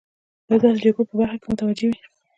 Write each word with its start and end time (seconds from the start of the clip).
د 0.47 0.49
داسې 0.61 0.79
جګړو 0.83 1.07
په 1.09 1.13
برخه 1.19 1.37
کې 1.41 1.47
متوجه 1.51 1.85
وي. 1.89 1.97